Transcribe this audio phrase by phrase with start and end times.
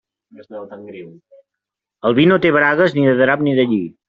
[2.09, 3.83] El vi no té bragues, ni de drap ni de lli.